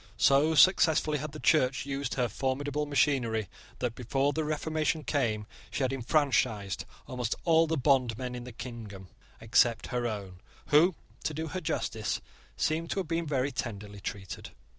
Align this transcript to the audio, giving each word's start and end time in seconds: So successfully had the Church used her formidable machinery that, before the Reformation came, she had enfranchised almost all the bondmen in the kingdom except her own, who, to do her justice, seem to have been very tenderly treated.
So 0.17 0.55
successfully 0.55 1.19
had 1.19 1.31
the 1.31 1.39
Church 1.39 1.85
used 1.85 2.15
her 2.15 2.27
formidable 2.27 2.87
machinery 2.87 3.47
that, 3.77 3.93
before 3.93 4.33
the 4.33 4.43
Reformation 4.43 5.03
came, 5.03 5.45
she 5.69 5.83
had 5.83 5.93
enfranchised 5.93 6.85
almost 7.05 7.35
all 7.45 7.67
the 7.67 7.77
bondmen 7.77 8.33
in 8.33 8.43
the 8.43 8.51
kingdom 8.51 9.09
except 9.39 9.85
her 9.93 10.07
own, 10.07 10.39
who, 10.69 10.95
to 11.23 11.35
do 11.35 11.49
her 11.49 11.61
justice, 11.61 12.19
seem 12.57 12.87
to 12.87 12.99
have 13.01 13.07
been 13.07 13.27
very 13.27 13.51
tenderly 13.51 13.99
treated. 13.99 14.49